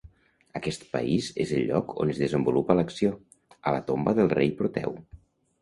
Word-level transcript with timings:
Aquest 0.59 0.85
país 0.93 1.27
és 1.43 1.51
el 1.57 1.67
lloc 1.71 1.93
on 2.05 2.13
es 2.15 2.21
desenvolupa 2.23 2.77
l'acció, 2.79 3.13
a 3.61 3.75
la 3.77 3.85
tomba 3.91 4.19
del 4.23 4.37
rei 4.37 4.55
Proteu. 4.65 4.99